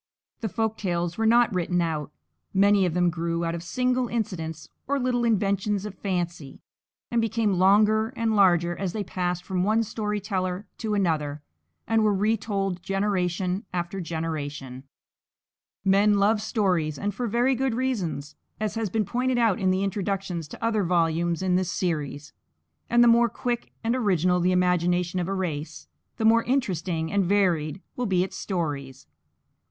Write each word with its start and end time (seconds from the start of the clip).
The 0.39 0.49
folk 0.49 0.79
tales 0.79 1.19
were 1.19 1.27
not 1.27 1.53
written 1.53 1.79
out; 1.79 2.11
many 2.55 2.87
of 2.87 2.95
them 2.95 3.11
grew 3.11 3.45
out 3.45 3.53
of 3.53 3.61
single 3.61 4.07
incidents 4.07 4.67
or 4.87 4.97
little 4.99 5.23
inventions 5.23 5.85
of 5.85 5.93
fancy, 5.93 6.59
and 7.11 7.21
became 7.21 7.53
longer 7.59 8.07
and 8.15 8.35
larger 8.35 8.75
as 8.75 8.93
they 8.93 9.03
passed 9.03 9.43
from 9.43 9.63
one 9.63 9.83
story 9.83 10.19
teller 10.19 10.65
to 10.79 10.95
another 10.95 11.43
and 11.87 12.03
were 12.03 12.15
retold 12.15 12.81
generation 12.81 13.63
after 13.75 14.01
generation. 14.01 14.85
Men 15.85 16.15
love 16.17 16.41
stories, 16.41 16.97
and 16.97 17.13
for 17.13 17.27
very 17.27 17.53
good 17.53 17.75
reasons, 17.75 18.35
as 18.59 18.73
has 18.73 18.89
been 18.89 19.05
pointed 19.05 19.37
out 19.37 19.59
in 19.59 19.71
introductions 19.71 20.47
to 20.47 20.63
other 20.65 20.83
volumes 20.83 21.43
in 21.43 21.57
this 21.57 21.71
series; 21.71 22.33
and 22.89 23.03
the 23.03 23.07
more 23.07 23.29
quick 23.29 23.71
and 23.83 23.95
original 23.95 24.39
the 24.39 24.51
imagination 24.51 25.19
of 25.19 25.27
a 25.27 25.35
race, 25.35 25.87
the 26.17 26.25
more 26.25 26.41
interesting 26.45 27.11
and 27.11 27.23
varied 27.25 27.83
will 27.95 28.07
be 28.07 28.23
its 28.23 28.35
stories. 28.35 29.05